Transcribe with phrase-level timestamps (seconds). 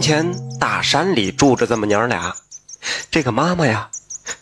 [0.00, 2.34] 前大山里住着这么娘俩，
[3.10, 3.90] 这个妈妈呀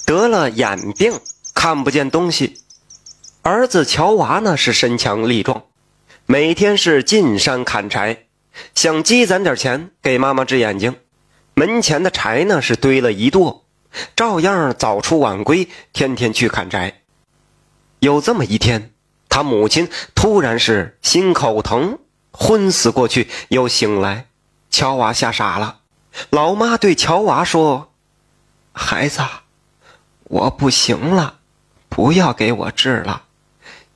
[0.07, 1.19] 得了眼病，
[1.55, 2.61] 看不见东西。
[3.43, 5.65] 儿子乔娃呢是身强力壮，
[6.27, 8.25] 每天是进山砍柴，
[8.75, 10.97] 想积攒点钱给妈妈治眼睛。
[11.55, 13.63] 门前的柴呢是堆了一垛，
[14.15, 17.03] 照样早出晚归，天天去砍柴。
[18.01, 18.93] 有这么一天，
[19.29, 21.99] 他母亲突然是心口疼，
[22.31, 24.28] 昏死过去，又醒来。
[24.71, 25.81] 乔娃吓傻了，
[26.31, 27.93] 老妈对乔娃说
[28.73, 29.23] ：“孩子，
[30.25, 31.39] 我不行了，
[31.89, 33.23] 不要给我治了，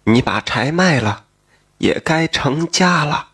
[0.05, 1.25] 你把柴卖了，
[1.79, 3.29] 也该成家了。”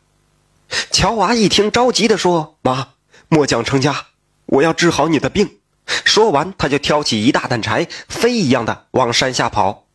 [0.91, 2.88] 乔娃一听，着急的说：“妈，
[3.28, 4.06] 末将成家，
[4.47, 5.59] 我要治好你的病。”
[6.05, 9.86] 说完，他就挑起一大担柴，飞一样的往山下跑。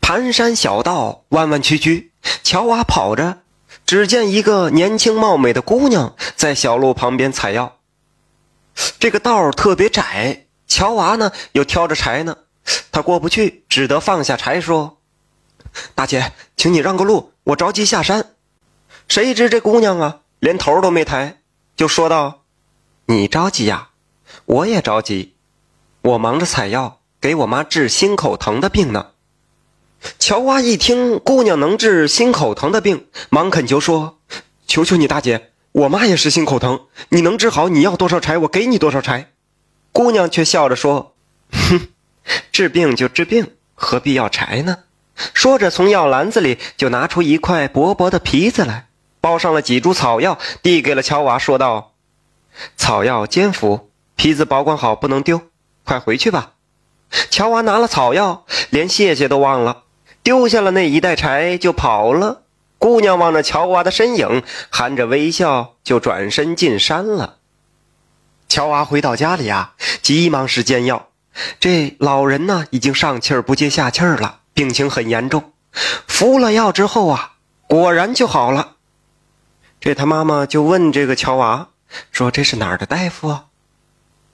[0.00, 2.12] 盘山小道弯弯曲曲，
[2.44, 3.38] 乔娃跑着。
[3.88, 7.78] 只见一个年轻貌美的姑娘在小路旁边采药，
[8.98, 12.36] 这个道特别窄，乔娃呢又挑着柴呢，
[12.92, 14.98] 他过不去，只得放下柴说
[15.96, 18.34] ：“大姐，请你让个路，我着急下山。”
[19.08, 21.38] 谁知这姑娘啊，连头都没抬，
[21.74, 22.42] 就说道
[23.08, 23.88] ：“你着急呀，
[24.44, 25.34] 我也着急，
[26.02, 29.12] 我忙着采药，给我妈治心口疼的病呢。”
[30.18, 34.18] 乔娃一听姑娘能治心口疼的病，忙恳求说
[34.66, 39.32] ：“求求你大姐，我妈也是心口疼，你能治好，你要多少柴，我给你多少柴。”
[39.92, 41.14] 姑娘却笑着说
[41.50, 41.88] ：“哼，
[42.52, 44.78] 治病就治病，何必要柴呢？”
[45.34, 48.86] 说着，从药篮子里就拿出一块薄薄的皮子来，
[49.20, 51.94] 包上了几株草药，递给了乔娃，说道
[52.76, 55.40] ：“草药煎服，皮子保管好，不能丢，
[55.84, 56.52] 快回去吧。”
[57.30, 59.84] 乔娃拿了草药，连谢谢都忘了。
[60.22, 62.42] 丢下了那一袋柴就跑了。
[62.78, 67.38] 姑娘望着乔娃的身影，含着微笑就转身进山了。
[68.48, 71.08] 乔娃回到家里啊，急忙使煎药。
[71.58, 75.52] 这老人呢，已经上气儿不接下气儿了，病情很严重。
[76.06, 77.34] 服了药之后啊，
[77.66, 78.76] 果然就好了。
[79.80, 81.68] 这他妈妈就问这个乔娃
[82.10, 83.46] 说：“这是哪儿的大夫啊？”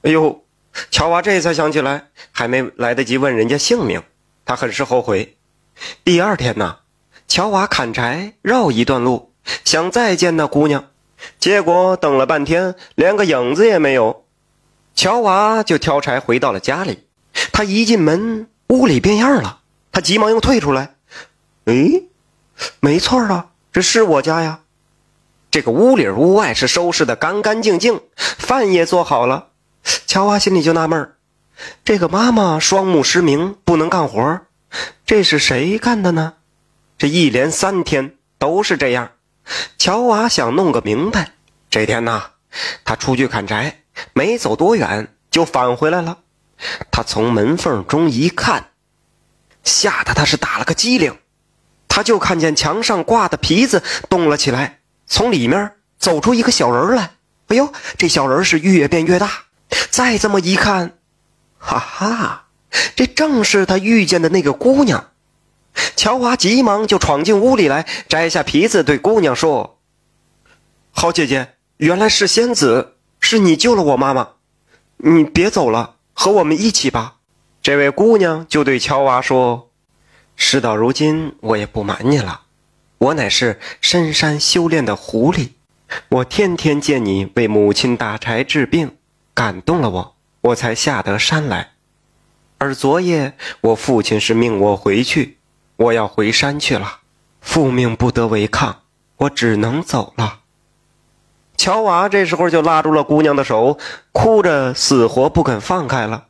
[0.03, 0.45] 哎呦，
[0.91, 4.03] 乔娃这才想起来，还没来得及问人家姓名，
[4.45, 5.37] 他很是后悔。
[6.05, 6.79] 第二天呢，
[7.27, 9.33] 乔娃砍柴绕一段路，
[9.65, 10.91] 想再见那姑娘，
[11.39, 14.25] 结果等了半天，连个影子也没有。
[14.95, 17.07] 乔娃就挑柴回到了家里。
[17.53, 20.95] 他一进门，屋里变样了，他急忙又退出来。
[21.65, 22.05] 诶，
[22.81, 24.61] 没错啊，这是我家呀。
[25.51, 29.49] 这个屋里屋外是收拾的干干净净，饭也做好了。
[30.07, 31.13] 乔娃心里就纳闷
[31.85, 34.41] 这个妈妈双目失明，不能干活
[35.07, 36.35] 这是谁干的呢？
[36.97, 39.13] 这一连三天都是这样。
[39.77, 41.33] 乔娃想弄个明白。
[41.69, 42.23] 这天呢，
[42.85, 43.83] 他出去砍柴，
[44.13, 46.19] 没走多远就返回来了。
[46.91, 48.71] 他从门缝中一看，
[49.65, 51.19] 吓得他是打了个激灵。
[51.89, 57.11] 他就看见墙上挂的皮子动了起来，从里面走出一个小人来。
[57.49, 59.31] 哎呦，这小人是越变越大。
[59.91, 60.97] 再这么一看，
[61.59, 62.44] 哈哈。
[62.97, 65.11] 这正是他遇见的那个姑娘，
[65.97, 69.79] 乔娃急忙就闯进屋里来，摘下皮子对姑娘说
[70.91, 74.29] ：“好姐姐，原来是仙子，是你救了我妈妈，
[74.99, 77.17] 你别走了，和我们一起吧。”
[77.63, 79.71] 这位姑娘就对乔娃说
[80.37, 82.43] ：“事到如今，我也不瞒你了，
[82.99, 85.51] 我乃是深山修炼的狐狸，
[86.09, 88.97] 我天天见你为母亲打柴治病，
[89.33, 91.71] 感动了我，我才下得山来。”
[92.65, 95.37] 而昨夜我父亲是命我回去，
[95.77, 97.01] 我要回山去了，
[97.43, 98.81] 父命不得违抗，
[99.19, 100.41] 我只能走了。
[101.59, 103.77] 乔娃这时候就拉住了姑娘的手，
[104.13, 106.29] 哭着死活不肯放开了。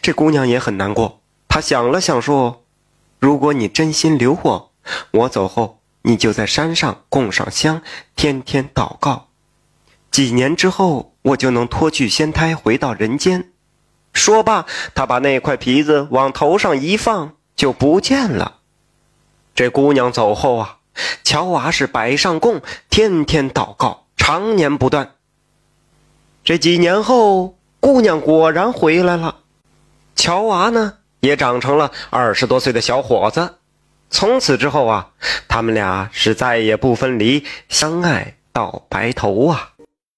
[0.00, 2.64] 这姑娘也很难过，她想了想说
[3.20, 4.72] ：“如果你真心留我，
[5.10, 7.82] 我走后你就在山上供上香，
[8.16, 9.28] 天天祷告，
[10.10, 13.50] 几年之后我就能脱去仙胎，回到人间。”
[14.14, 14.64] 说罢，
[14.94, 18.58] 他把那块皮子往头上一放，就不见了。
[19.54, 20.78] 这姑娘走后啊，
[21.22, 25.10] 乔娃是摆上供，天天祷告，常年不断。
[26.42, 29.40] 这几年后，姑娘果然回来了，
[30.14, 33.56] 乔娃呢也长成了二十多岁的小伙子。
[34.10, 35.10] 从此之后啊，
[35.48, 39.73] 他们俩是再也不分离，相爱到白头啊。